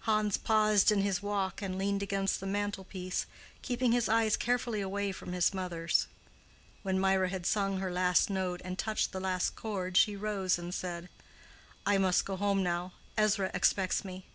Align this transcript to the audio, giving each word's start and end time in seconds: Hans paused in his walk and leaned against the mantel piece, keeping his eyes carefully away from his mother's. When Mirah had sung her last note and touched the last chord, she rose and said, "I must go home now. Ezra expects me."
Hans 0.00 0.36
paused 0.36 0.90
in 0.90 1.02
his 1.02 1.22
walk 1.22 1.62
and 1.62 1.78
leaned 1.78 2.02
against 2.02 2.40
the 2.40 2.48
mantel 2.48 2.82
piece, 2.82 3.26
keeping 3.62 3.92
his 3.92 4.08
eyes 4.08 4.36
carefully 4.36 4.80
away 4.80 5.12
from 5.12 5.32
his 5.32 5.54
mother's. 5.54 6.08
When 6.82 6.98
Mirah 6.98 7.28
had 7.28 7.46
sung 7.46 7.78
her 7.78 7.92
last 7.92 8.28
note 8.28 8.60
and 8.64 8.76
touched 8.76 9.12
the 9.12 9.20
last 9.20 9.54
chord, 9.54 9.96
she 9.96 10.16
rose 10.16 10.58
and 10.58 10.74
said, 10.74 11.08
"I 11.86 11.96
must 11.96 12.24
go 12.24 12.34
home 12.34 12.60
now. 12.64 12.90
Ezra 13.16 13.52
expects 13.54 14.04
me." 14.04 14.26